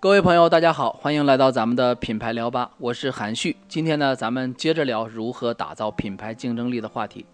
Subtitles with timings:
[0.00, 3.56] 各位朋友，大家好，欢迎来到咱们的品牌聊吧，我是韩旭。
[3.66, 7.24] 今天呢，咱们接着聊如何打造品牌竞争力的话题。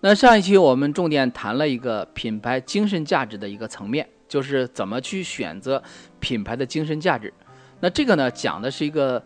[0.00, 5.82] 那上一期我们重点谈了一个品牌精神价值的一个层面，就是怎么去选择
[6.18, 7.32] 品牌的精神价值。
[7.80, 9.22] 那这个呢，讲的是一个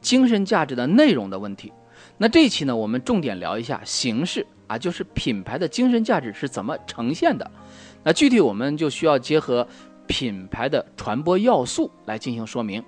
[0.00, 1.72] 精神价值的内容的问题。
[2.18, 7.48] 那这一期呢，我们重点聊一下形式啊，就是品牌的精神价值是怎么呈现的。
[8.04, 9.66] 那具体我们就需要结合。
[10.06, 12.84] 品牌的传播要素来进行说明。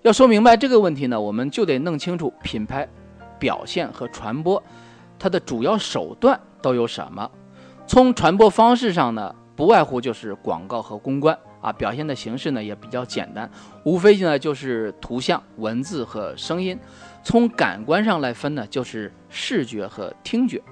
[0.00, 2.88] 要说明白这个问题呢，我们就得弄清楚品牌
[3.38, 4.62] 表现和传播
[5.18, 7.30] 它的主要手段都有什么。
[7.86, 11.70] 从传播方式上呢，不外乎就是广告和公关啊。
[11.70, 13.50] 表现的形式呢也比较简单，
[13.84, 16.78] 无非呢就是图像、文字和声音。
[17.22, 20.62] 从感官上来分呢，就是视觉和听觉。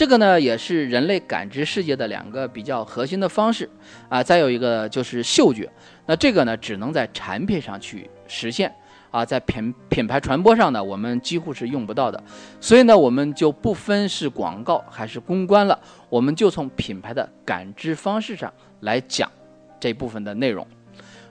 [0.00, 3.68] 这个呢，也是人类感知世界的两个比较核心的方式
[4.08, 4.22] 啊。
[4.22, 5.70] 再有一个就是嗅觉，
[6.06, 8.74] 那这个呢，只能在产品上去实现
[9.10, 12.24] 啊，在品品牌传播上呢，我们几乎是用不到的。
[12.62, 15.78] 所以呢，我们就不分是广告还是公关了，
[16.08, 19.30] 我们就从品牌的感知方式上来讲
[19.78, 20.66] 这部分的内容。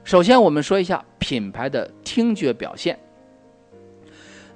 [0.03, 2.99] 首先，我们说一下品牌的听觉表现。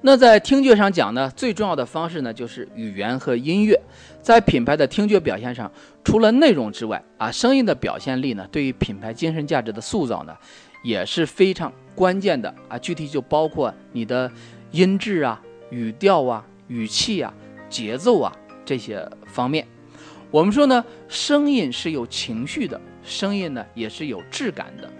[0.05, 3.79] 那在听觉上讲呢，最重要的方式呢就是语言和音乐。
[4.21, 5.71] 在品牌的听觉表现上，
[6.03, 10.35] 除了内容之外啊，声音的表现力呢，对于品牌精神价值的塑造呢，
[10.83, 12.77] 也是非常关键的啊。
[12.77, 14.29] 具体就包括你的
[14.71, 17.33] 音质啊、语调啊、语气啊、
[17.69, 18.29] 节奏啊
[18.65, 19.65] 这些方面。
[20.29, 24.91] 我们说呢，声音是有情绪的，声音呢也是有质感的，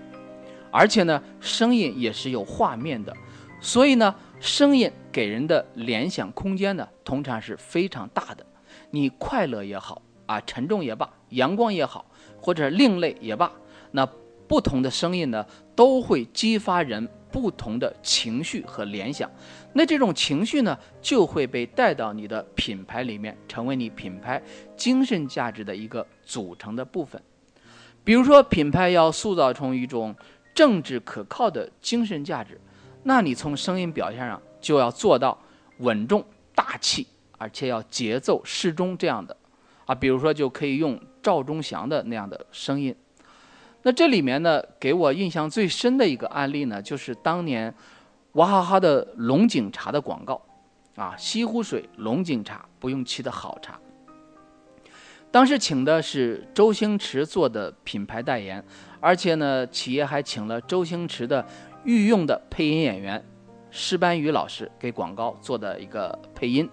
[0.72, 3.14] 而且呢，声音也是有画面的，
[3.60, 4.16] 所以呢。
[4.44, 8.46] 声音给人的联想空间呢，通常是非常大的。
[8.92, 12.06] 你快乐也好啊，沉重也罢，阳光也好，
[12.42, 13.50] 或者另类也罢，
[13.92, 14.06] 那
[14.46, 19.32] 不同的声音呢，都会激发人不同的情绪和联想。
[19.72, 24.44] 那这种情绪呢，就会被带到你的品牌里面，成为你品牌
[24.76, 27.24] 精神价值的一个组成的部分。
[28.04, 30.14] 比如说，品牌要塑造成一种
[30.54, 32.60] 政治可靠的精神价值。
[33.04, 35.38] 那你从声音表现上就要做到
[35.80, 36.24] 稳重
[36.56, 37.06] 大气，
[37.38, 39.36] 而且要节奏适中这样的
[39.86, 42.96] 啊，比如说就可以用赵忠祥的那样的声音。
[43.82, 47.74] 那这里面呢，给我印象最深的一个案例呢，就是当年
[48.34, 50.42] 娃哈哈的龙井茶的广告
[50.96, 53.78] 啊，西湖水龙井茶不用沏的好茶。
[55.30, 58.64] 当时请的是周星驰做的品牌代言，
[59.02, 61.46] 而且呢，企业还请了周星驰的。
[61.84, 63.24] 御用的配音演员
[63.70, 66.70] 施班宇老师给广告做的一个配音，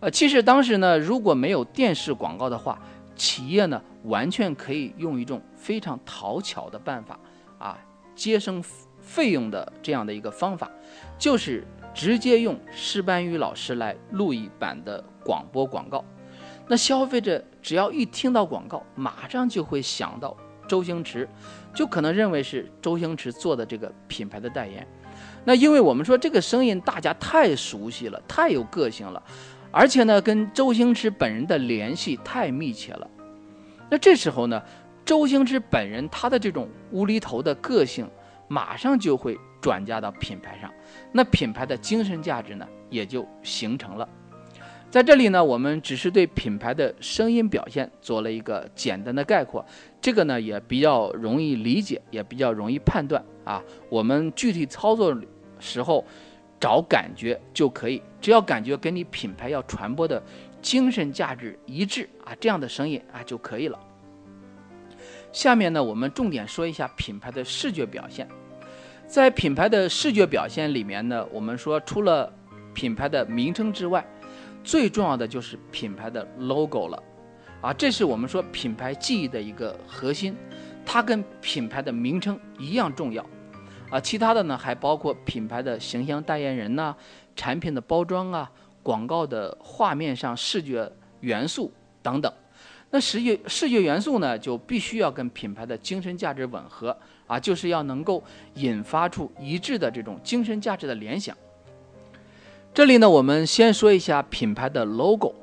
[0.00, 2.80] 呃，其实当时呢，如果没有电视广告的话，
[3.14, 7.18] 企业呢完全可以用一种非常讨巧的办法
[7.58, 7.78] 啊，
[8.14, 8.62] 节省
[9.00, 10.70] 费用的这样的一个方法，
[11.18, 16.04] 就是直接用施班宇老师来录一版的广播广告，
[16.68, 20.36] 那消费者只要一听到广告，马上就会想到。
[20.66, 21.28] 周星驰，
[21.74, 24.86] 就可能认为是周星驰做的这个品牌的代言。
[25.44, 29.22] 那因为我们说这个声音大家太熟悉了，太有个性了，
[29.70, 33.08] 而且呢跟周星驰本人的联系太密切了。
[33.88, 34.60] 那这时候呢，
[35.04, 38.08] 周星驰本人他的这种无厘头的个性，
[38.48, 40.70] 马上就会转嫁到品牌上，
[41.12, 44.08] 那品牌的精神价值呢也就形成了。
[44.96, 49.62] 在这里呢，我们只是对品牌的声音表现做了一个简单的概括，
[50.00, 53.62] 这个呢也比较容易理解，也比较容易判断啊。
[53.90, 55.14] 我们具体操作
[55.60, 56.02] 时候
[56.58, 60.22] 找感觉就可以，只要感觉跟你品牌要传播的
[60.62, 63.78] 精神价值一致啊，这样的声音啊就可以了。
[65.30, 68.26] 下面呢，我们重点说一下品牌的视觉表现。
[69.06, 72.32] 在品牌的视觉表现里面呢，我们说除了
[72.72, 74.02] 品牌的名称之外，
[74.66, 77.00] 最重要的就是品牌的 logo 了，
[77.60, 80.36] 啊，这是我们说品牌记忆的一个核心，
[80.84, 83.24] 它跟品牌的名称一样重要，
[83.90, 86.92] 啊，其他的呢还包括品牌的形象代言人呐，
[87.36, 88.50] 产品的包装啊，
[88.82, 90.90] 广告的画面上视觉
[91.20, 91.72] 元素
[92.02, 92.32] 等等，
[92.90, 96.98] 那视觉视觉元素呢就必须要跟品牌的精神价值吻合，
[97.28, 98.20] 啊，就是要能够
[98.54, 101.36] 引发出一致的这种精神价值的联想。
[102.76, 105.34] 这里呢，我们先说一下品牌的 logo。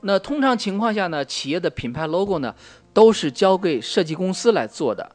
[0.00, 2.54] 那通常情况下呢，企业的品牌 logo 呢，
[2.94, 5.14] 都是交给设计公司来做的。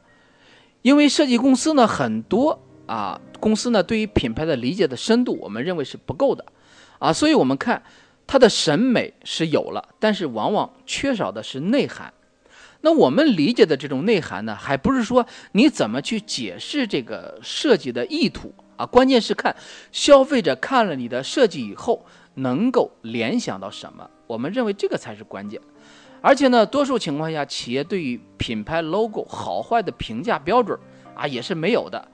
[0.82, 6.44] 因为设计公司呢，很多啊，公司呢对于品牌的理解的深度，我们认为是不够的
[7.00, 7.82] 啊，所以我们看
[8.28, 12.14] 它的审美是有了，但是往往缺少的是内涵。
[12.82, 18.86] 那我们理解的这种内涵呢，还不是说你怎么去解释这个设计的意图啊？
[18.86, 19.54] 关键是看
[19.92, 24.08] 消费者看了你的设计以后能够联想到什么。
[24.26, 25.60] 我们认为这个才是关键。
[26.20, 30.76] 而且呢，多数情况下，企业对于品牌 logo 好坏的评价标准
[31.14, 32.08] 啊，也是没有的。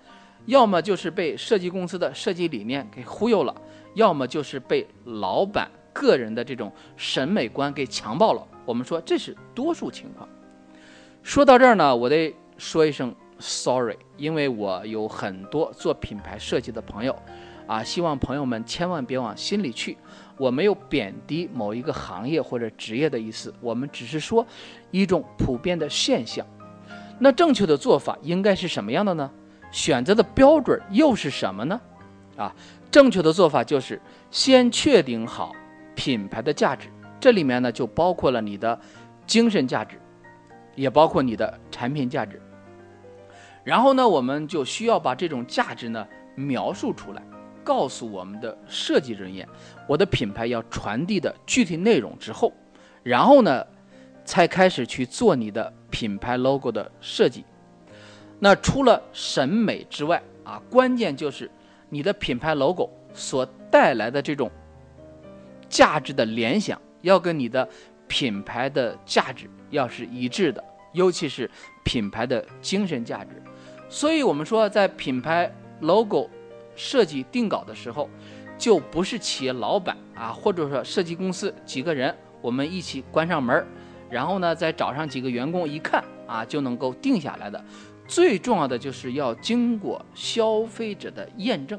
[0.47, 3.55] 要么就是被设计公司的设计理念给忽悠了，
[3.95, 8.47] 要么就是被老板个人的这种审美观给强暴了。
[8.65, 10.29] 我们说这是多数情况。
[11.23, 17.15] 说到这儿呢，我得说一声 sorry，因为我有很多做品牌设计的朋友，
[17.67, 19.99] 啊，希望朋友们千万别往心里去。
[20.39, 24.47] 我没有贬低某一个行业或者职业的意思，我们只是说
[24.91, 26.47] 一种普遍的现象。
[27.19, 29.31] 那正确的做法应该是什么样的呢？
[29.71, 31.81] 选择的标准又是什么呢？
[32.37, 32.55] 啊，
[32.91, 34.01] 正确的做法就是
[34.31, 35.53] 先确定好
[35.95, 36.89] 品牌的价值，
[37.21, 38.81] 这里面呢就包括了你的
[39.27, 39.99] 精神价值。
[40.75, 42.41] 也包括你的产品价值，
[43.65, 47.23] 然后呢，我们就需要把这种价值呢描述出来，
[47.63, 49.49] 告诉我们的设计人员，
[49.87, 52.53] 我的品牌要传递的具体内容之后，
[53.03, 53.65] 然后呢，
[54.25, 57.45] 才开始去做你的品牌 logo 的设计。
[58.39, 61.49] 那除了审美之外啊，关键就是
[61.89, 64.51] 你的品牌 logo 所带来的这种
[65.69, 67.69] 价值的联想，要跟你的
[68.09, 69.49] 品牌的价值。
[69.71, 70.63] 要是一致的，
[70.93, 71.51] 尤其是
[71.83, 73.43] 品牌的精神价值，
[73.93, 76.31] 所以我们说，在品牌 logo
[76.75, 78.09] 设计定稿的时候，
[78.57, 83.67] 就不是企业老板啊，或者说设计公司几个人，我们一起关上门，
[84.09, 87.63] 然后呢，再找上几个员工一看啊，就能够定下来的。
[88.09, 91.79] 最重要的就是要经过消费者的验证。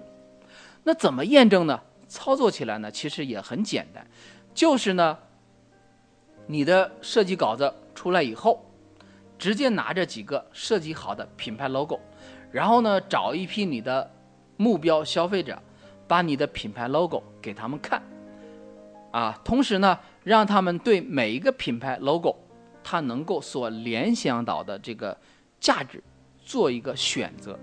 [0.84, 1.82] 那怎么验证呢？
[2.08, 4.06] 操作起来呢，其实也很简单，
[4.54, 5.18] 就是呢，
[6.46, 7.74] 你的设计稿子。
[7.96, 8.66] 出来以后，
[9.38, 12.00] 直接拿着几个设计好的品牌 logo，
[12.52, 14.10] 然后呢，找一批你的
[14.58, 15.62] 目标消费者，
[16.08, 18.02] 把你的品牌 logo 给他们看，
[19.12, 22.36] 啊，同时呢，让他们对每一个品牌 logo，
[22.84, 25.18] 它能够所联想到的这个
[25.60, 26.02] 价值
[26.44, 27.60] 做一个选择。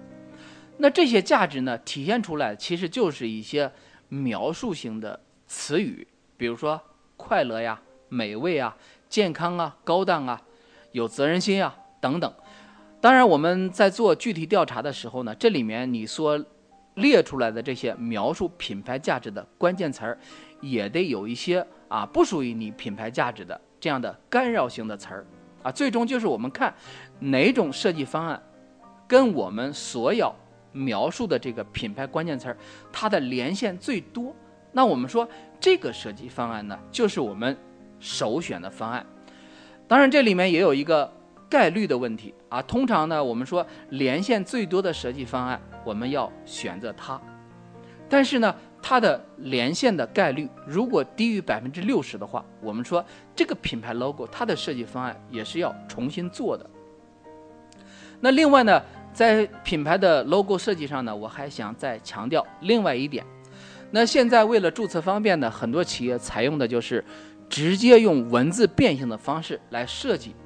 [0.78, 3.70] 那这些价值呢，体现出来其实就是一些
[4.08, 6.06] 描述性的词语，
[6.36, 6.80] 比如说
[7.16, 8.76] 快乐呀、美味啊。
[9.08, 10.40] 健康啊，高档啊，
[10.92, 12.32] 有责任心啊，等等。
[13.00, 16.38] 当然，我们在做具体调查的时候呢，这里面你所
[16.94, 20.18] 列出来的这些描述品牌价值的关键词儿，
[20.60, 25.26] 也得有一些啊不属于你品牌价值的这样的干扰性的词儿
[25.62, 25.72] 啊。
[25.72, 26.74] 最终就是我们看
[27.18, 28.42] 哪种设计方案
[29.06, 30.34] 跟我们所要
[30.72, 32.56] 描述的这个品牌关键词儿
[32.92, 34.34] 它的连线最多，
[34.72, 35.26] 那我们说
[35.58, 37.56] 这个设计方案呢，就是我们。
[38.02, 39.04] 首选的方案，
[39.90, 41.12] 当然这里面也有一个
[41.48, 42.62] 概率的问题啊。
[42.62, 47.20] 通常呢，我们说连线最多的设计方案，我们要选择它。
[48.08, 53.04] 但是呢，它的连线的概率如果低于百分之六十的话，我们说
[53.34, 56.64] 这个品牌 logo 它的设计方案也是要重新做的。
[58.20, 58.80] 那另外呢，
[59.12, 63.26] 在品牌的 logo 设计上呢，我还想再强调另外一点。
[63.90, 67.04] 那现在为了注册方便呢，很多企业采用的就是。
[67.50, 70.36] 直接用文字变形的方式来设计，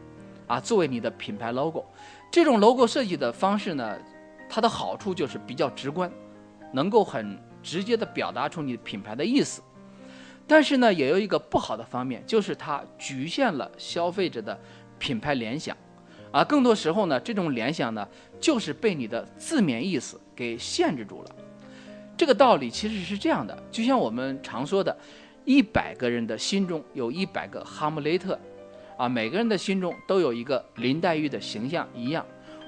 [0.46, 1.84] 啊，作为你的品牌 logo，
[2.32, 3.98] 这种 logo 设计的方式呢，
[4.48, 6.10] 它的好处就是比较直观，
[6.72, 9.60] 能够很直接的表达出你品牌的意思。
[10.46, 14.58] 但是呢，也有一个不好的方面，就是它局限了消费者的
[14.98, 15.76] 品牌联想，
[16.32, 18.08] 啊，更多时候呢，这种联想呢，
[18.40, 21.30] 就是被你的字面意思给限制住了。
[22.16, 24.96] 这个道理其实是这样的，就像我们常说的。
[25.44, 28.38] 一百个人的心中有一百个哈姆雷特，
[28.96, 32.24] 啊，每个人的心中都有一个林黛玉的形象一样。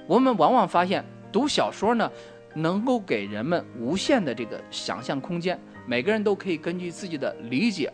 [0.06, 2.10] 我们往往发现，读小说呢，
[2.54, 7.92] 能够给人们无限的这个想象空间，每个人都可以根据自己的理解、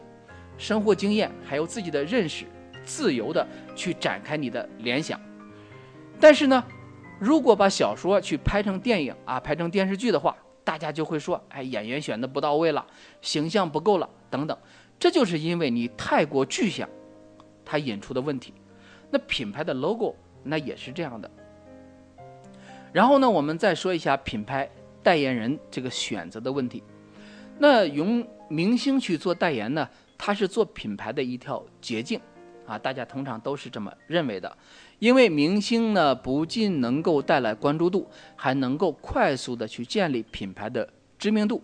[0.59, 2.45] 生活经验，还有自己的认识，
[2.85, 3.47] 自由的
[3.77, 5.21] 去展开你的联想。
[6.21, 6.65] 但是呢，
[7.19, 10.37] 如果把小说去拍成电影啊，拍成电视剧的话，
[10.73, 12.83] 大家就会说，哎，演员选的不到位了，
[13.21, 14.57] 形象不够了，等等。
[14.99, 16.88] 这就是因为你太过具象，
[17.62, 18.55] 它引出的问题。
[19.11, 21.31] 那品牌的 logo 那也是这样的。
[22.91, 24.67] 然后呢，我们再说一下品牌
[25.02, 26.83] 代言人这个选择的问题。
[27.59, 29.87] 那用明星去做代言呢，
[30.17, 32.19] 它是做品牌的一条捷径
[32.67, 34.57] 啊，大家通常都是这么认为的。
[35.02, 41.61] 因为明星呢，不仅能够带来关注度，还能够快速的去建立品牌的知名度。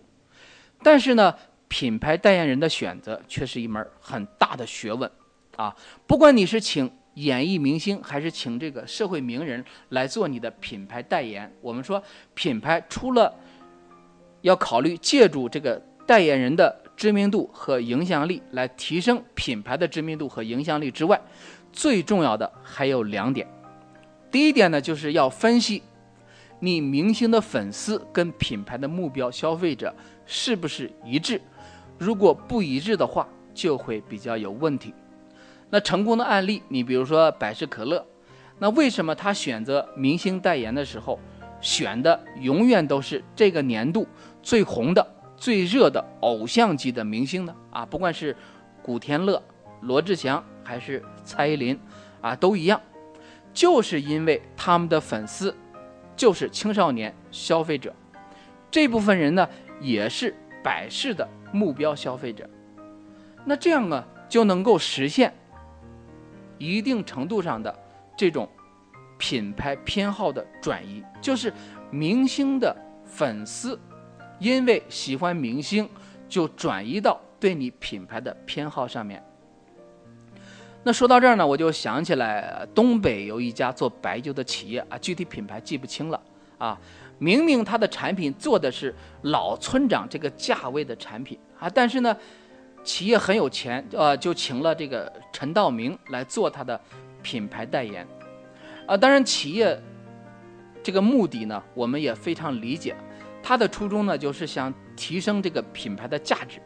[0.83, 1.33] 但是呢，
[1.69, 5.09] 品牌代言人的选择却是一门很大的学问，
[5.55, 5.73] 啊，
[6.05, 11.49] 不管你是请演艺明星，还是请这个社会名人来做你的品牌代言？
[11.61, 12.03] 我们说
[12.33, 13.33] 品牌除了
[14.41, 21.21] 要考虑借助这个代言人的知名度和影响力来提升品牌的知名度和影响力之外，
[21.71, 23.47] 最重要的还有两点。
[24.31, 25.81] 第一点呢，就是要分析
[26.59, 29.93] 你明星的粉丝跟品牌的目标消费者
[30.25, 31.41] 是不是一致。
[31.97, 34.93] 如果不一致的话，就会比较有问题。
[35.69, 38.05] 那成功的案例，你比如说百事可乐，
[38.57, 41.19] 那为什么他选择明星代言的时候，
[41.61, 44.07] 选的永远都是这个年度
[44.41, 45.05] 最红的、
[45.37, 47.55] 最热的偶像级的明星呢？
[47.71, 48.35] 啊，不管是
[48.81, 49.41] 古天乐、
[49.81, 51.79] 罗志祥还是蔡依林，
[52.21, 52.79] 啊，都一样，
[53.51, 55.57] 就是因为他们的粉丝
[56.15, 57.91] 就是青少年消费者，
[58.69, 59.49] 这部分人呢，
[59.81, 62.47] 也是百事的目标消费者。
[63.45, 65.33] 那这样呢，就能够实现。
[66.59, 67.73] 一定程度上的
[68.15, 68.47] 这种
[69.17, 71.51] 品牌偏好的转移，就是
[71.89, 73.79] 明星的粉丝
[74.37, 75.89] 因为喜欢明星，
[76.27, 79.23] 就转移到对你品牌的偏好上面。
[80.89, 86.19] 那说到这儿呢，我就想起来东北有一家做白酒的企业啊，具体品牌记不清了
[86.57, 86.75] 啊。
[87.19, 92.17] 明明他的产品做的是老村长这个价位的产品啊，但是呢。
[92.81, 96.79] 企业很有钱，呃，就请了这个陈道明来做他的
[97.21, 98.07] 品牌代言，
[98.87, 99.77] 啊，当然企业
[100.81, 102.95] 这个目的呢，我们也非常理解，
[103.43, 106.61] 他的初衷呢，就是想提升这个品牌的价值。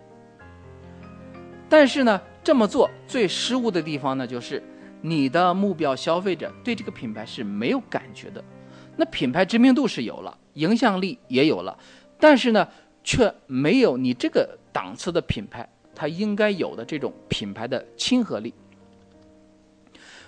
[1.67, 4.61] 但是呢，这么做最失误的地方呢，就是
[5.01, 8.43] 你的目标消费者对这个品牌是没有感觉的，
[8.97, 11.77] 那品牌知名度是有了，影响力也有了，
[12.19, 12.67] 但是呢，
[13.03, 15.67] 却没有你这个档次的品牌。
[15.95, 18.51] 它应该有的这种品牌的亲和力。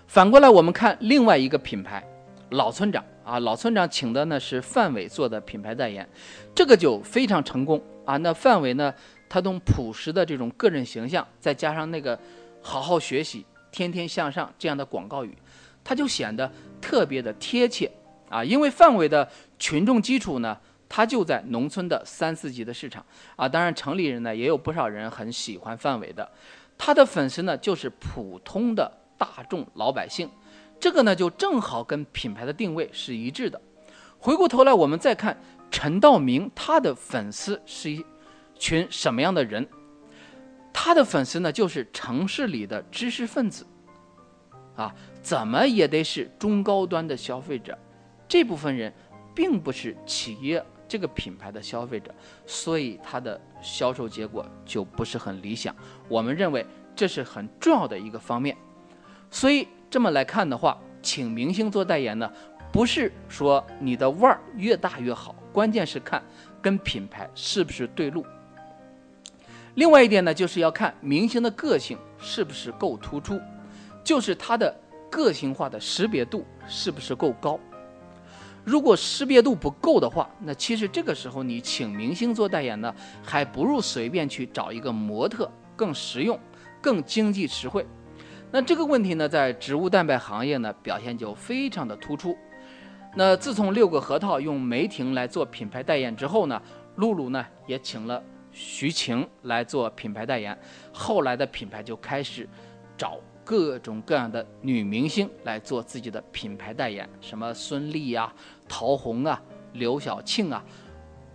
[0.05, 2.07] 反过来，我们看另外一个品牌，
[2.51, 6.07] 老村长啊，老村长请的呢是范伟做的品牌代言，
[6.53, 8.15] 这个就非常成功啊。
[8.17, 8.93] 那范伟呢，
[9.27, 12.19] 他用朴实的这种个人形象，再加上那个
[12.61, 15.35] 好好学习、天天向上这样的广告语，
[15.83, 16.51] 他就显得
[16.81, 17.91] 特别的贴切
[18.29, 18.43] 啊。
[18.43, 20.57] 因为范伟的群众基础呢。
[20.87, 23.03] 他就在农村的三四级的市场
[23.35, 26.29] 啊，当然城里人呢也有不少人很喜欢范伟的，
[26.77, 30.29] 他的粉丝呢就是普通的大众老百姓，
[30.79, 33.59] 这个呢就正好跟品牌的定位是一致的。
[34.19, 35.35] 回过头来我们再看
[35.71, 38.05] 陈道明，他的粉丝是一
[38.57, 39.67] 群什么样的人？
[40.73, 43.65] 他的粉丝呢就是城市里的知识分子，
[44.75, 47.77] 啊，怎么也得是中高端的消费者，
[48.27, 48.93] 这部分人
[49.33, 50.63] 并不是企业。
[50.87, 52.13] 这个品牌的消费者，
[52.45, 55.75] 所以它的销售结果就不是很理想。
[56.07, 56.63] 我们认为
[56.95, 58.55] 这是很重要的一个方面。
[59.31, 62.31] 所以这么来看的话，请明星做代言呢，
[62.71, 66.23] 不是说你的腕儿越大越好，关键是看
[66.61, 68.23] 跟品牌是不是对路。
[69.75, 73.39] 另外一点呢，就是要看明星的个性是不是够突出，
[74.03, 74.73] 就是他的
[75.09, 77.59] 个性化的识别度是不是够高。
[78.63, 86.39] 如果识别度不够的话，那其实这个时候你请明星做代言呢，还不如随便去找一个模特更实用、
[86.81, 87.85] 更经济实惠。
[88.51, 92.35] 那这个问题呢，在植物蛋白行业呢表现就非常的突出。
[93.13, 96.61] 那自从六个核桃用梅婷来做品牌代言之后呢，
[96.95, 98.23] 露露呢也请了
[98.55, 100.57] 徐晴来做品牌代言，
[100.91, 102.49] 后来的品牌就开始
[102.97, 103.19] 找。
[103.47, 108.33] 各种各样的女明星来做自己的品牌代言，什么孙俪呀、
[108.67, 109.39] 陶虹啊、
[109.73, 110.65] 刘晓庆啊，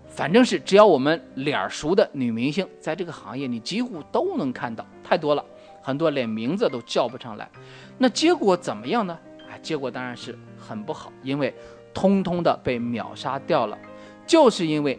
[0.08, 5.44] 反正是只要我们脸熟的女明星，在这个行业你几乎都能看到，太多了，
[5.80, 7.48] 很多连名字都叫不上来。
[7.96, 9.16] 那结果怎么样呢？
[9.48, 11.54] 啊，结果当然是很不好，因为
[11.94, 13.78] 通通的被秒杀掉了，
[14.26, 14.98] 就是因为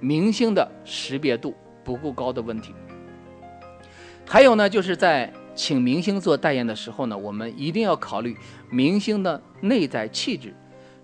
[0.00, 2.74] 明星的识别度不够高的问题。
[4.26, 5.32] 还有呢，就是在。
[5.58, 8.36] 请明星做代言的时候呢，我们一定要考虑
[8.68, 10.54] 明星的内在气质。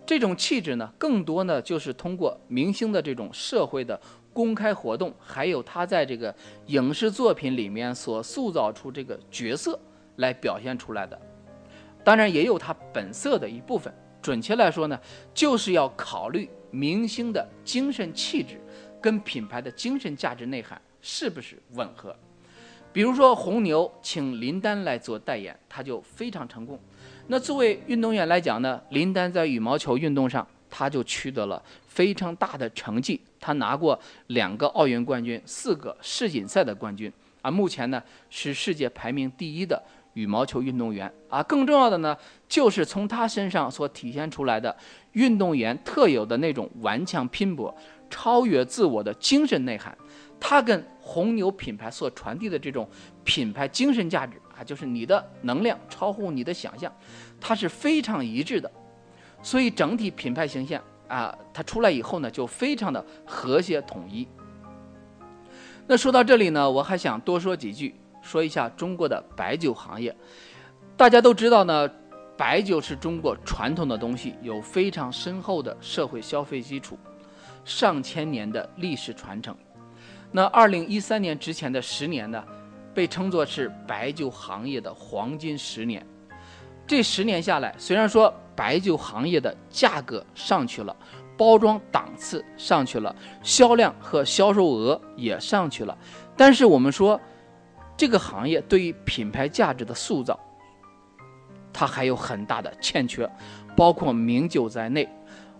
[0.04, 3.99] 这种气质呢，更多呢就是通过明星的这种社会的
[4.30, 6.34] 公开活动，还有他在这个
[6.66, 9.80] 影视作品里面所塑造出这个角色
[10.16, 11.18] 来表现出来的。
[12.04, 13.90] 当然，也有他本色的一部分。
[14.20, 15.00] 准确来说呢，
[15.32, 18.61] 就是要考虑明星的精神气质
[19.02, 22.16] 跟品牌的精神价值内涵是不是吻合。
[22.92, 26.78] 比如说红牛请林丹来做代言，他就非常成功。
[27.28, 33.18] 那作为运动员来讲呢，林丹在羽毛球运动上，他就取得了非常大的成绩。
[33.40, 39.82] 他拿过两个奥运冠军，四个世锦赛的冠军，啊，目前呢是世界排名第一的
[40.12, 41.42] 羽毛球运动员啊。
[41.42, 42.14] 更重要的呢，
[42.47, 44.76] 就是从他身上所体现出来的
[45.12, 47.75] 运动员特有的那种顽强拼搏、
[48.12, 49.97] 超越自我的精神内涵。
[50.38, 52.87] 它跟红牛品牌所传递的这种
[53.25, 56.92] 品牌精神价值啊，就是你的能量超乎你的想象，
[57.40, 58.71] 它是非常一致的。
[59.42, 64.28] 所以整体品牌形象啊，它出来以后呢，就非常的和谐统一。
[65.87, 70.14] 那说到这里呢，我还想多说几句，说一下中国的白酒行业。
[70.97, 71.88] 大家都知道呢，
[72.37, 76.99] 白酒是中国传统的东西，有非常深厚的社会消费基础，
[77.64, 79.57] 上千年的历史传承。
[80.31, 82.42] 那二零一三年之前的十年呢，
[82.95, 86.07] 被称作是白酒行业的黄金十年。
[86.87, 90.95] 这十年下来，虽然说白酒行业的价格上去了，
[91.38, 95.97] 包装档次上去了，销量和销售额也上去了，
[96.37, 97.19] 但是我们说，
[97.97, 100.38] 这个行业对于品牌价值的塑造，
[101.73, 103.31] 它还有很大的欠缺，
[103.76, 105.09] 包括名酒在内，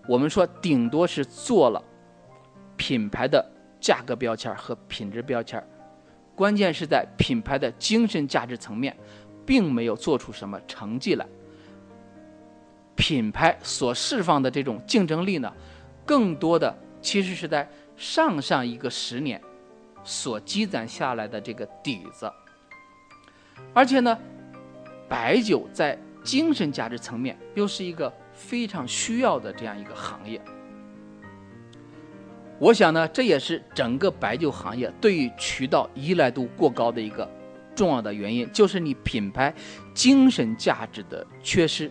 [0.09, 1.83] 我们说顶多是做了
[2.83, 3.53] 品牌的。
[3.81, 5.61] 价格标签和品质标签，
[6.37, 8.97] 关键是在品牌的精神价值层面，
[9.45, 11.27] 并没有做出什么成绩来。
[12.95, 15.53] 品牌所释放的这种竞争力呢，
[16.07, 19.43] 更多的其实是在上上一个十年
[20.05, 22.33] 所积攒下来的这个底子。
[23.75, 24.17] 而且呢，
[25.09, 30.41] 白酒在精神价值层面又是一个非常需要的这样一个行业。
[32.63, 37.29] 我想呢，这也是整个白酒行业对于渠道依赖度过高的一个
[37.75, 39.53] 重要的原因，就是你品牌
[39.93, 41.91] 精神价值的缺失。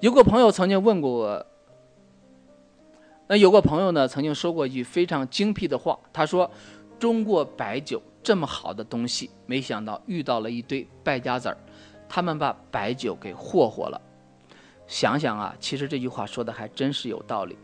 [0.00, 1.46] 有个朋友曾经问过我，
[3.26, 6.50] 那有个朋友呢曾经说过一句非常精辟的话，他说
[6.98, 11.58] ：“中国白酒这么好的东西，没想到遇到了一堆败家子儿，
[12.08, 14.00] 他们把白酒给霍霍了。”
[14.88, 17.58] 想想啊，其实这句话说的还真是有道理。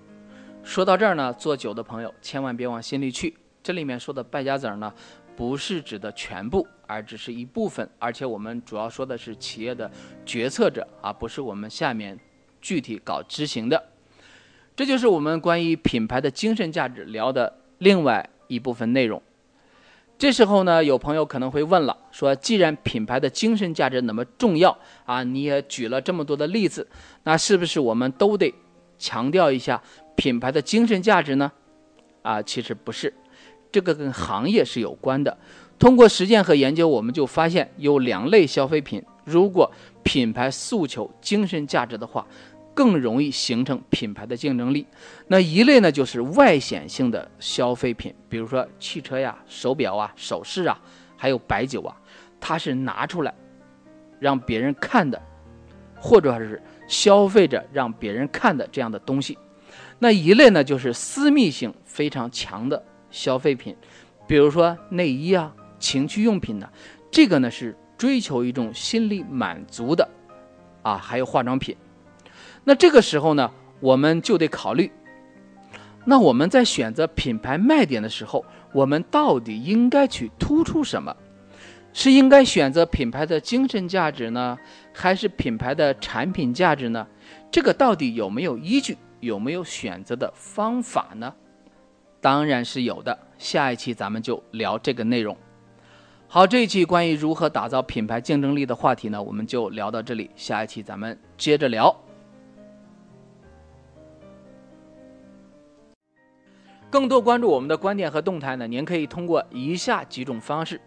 [0.64, 3.36] 说到这儿呢，做酒的朋友千万别往心里去。
[3.62, 4.92] 这里面说的败家子儿呢，
[5.36, 7.88] 不是指的全部，而只是一部分。
[7.98, 9.90] 而且我们主要说的是企业的
[10.24, 12.18] 决策者啊，不是我们下面
[12.60, 13.82] 具体搞执行的。
[14.74, 19.20] 这就是我们关于品牌的精神价值聊的另外一部分内容。
[20.16, 26.88] 这时候呢，有朋友可能会问了，说既然品牌的精神价值那么重要啊，你也举了这么多的例子，
[27.24, 28.54] 那是不是我们都得
[28.98, 29.82] 强调一下？
[30.16, 31.50] 品牌的精神价值呢？
[32.22, 33.12] 啊，其实不是，
[33.70, 35.36] 这个跟行业是有关的。
[35.78, 39.68] 通过实践和研究，我们就发现有两类消费品，如果
[40.04, 42.24] 品牌诉求精神价值的话，
[42.72, 44.86] 更容易形成品牌的竞争力。
[45.26, 50.80] 那一类呢，就是外显性的消费品，比如说汽车呀、手表啊、首饰啊，
[51.16, 51.96] 还有白酒啊，
[52.38, 53.34] 它是拿出来
[54.20, 55.20] 让别人看的，
[55.96, 59.36] 或者是消费者让别人看的这样的东西。
[60.02, 63.76] 那一类呢，就是私密性非常强的消费品，
[64.26, 66.68] 比如说内衣啊、情趣用品呢，
[67.08, 70.08] 这个呢是追求一种心理满足的，
[70.82, 71.76] 啊，还有化妆品。
[72.64, 74.90] 那这个时候呢，我们就得考虑，
[76.04, 81.16] 那我们在选择品牌卖点的时候，我们到底应该去突出什么？
[81.92, 84.58] 是应该选择品牌的精神价值呢，
[84.92, 87.06] 还是品牌的产品价值呢？
[87.52, 88.98] 这个到底有没有依据？
[89.22, 91.32] 有没有选择的方法呢？
[92.20, 93.16] 当然是有的。
[93.38, 95.36] 下一期咱们就聊这个内容。
[96.26, 100.30] 好，这一期关于如何打造品牌竞争力的话题呢，我们就聊到这里。
[100.34, 101.94] 下一期咱们接着聊。
[106.90, 110.80] 更多关注我们的观点和动态呢，您可以通过以下几种方式。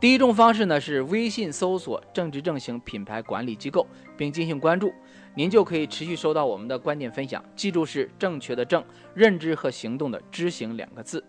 [0.00, 3.84] 第一种方式呢是微信搜索“正直正行品牌管理机构”
[4.16, 4.92] 并进行关注，
[5.38, 7.40] 您就可以持续收到我们的观点分享。
[7.54, 11.24] 记住是正确的正，认知和行动的知行两个字。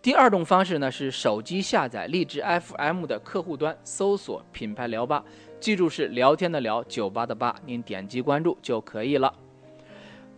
[0.00, 5.22] 第二种方式呢是手机下载荔枝 FM 的客户端，搜索“品牌聊吧”，
[5.60, 9.30] 记住是聊天的聊，酒吧的吧，您点击关注就可以了。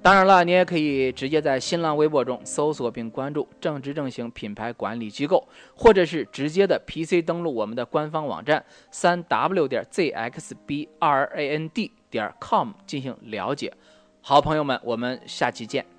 [0.02, 13.72] 当然了，你也可以直接在新浪微博中搜索并关注“正直正行品牌管理机构”，或者是直接的 PC 登录我们的官方网站三 w 点 zxbrand 点 com 进行了解。
[14.20, 15.95] 好，朋友们，我们下期见。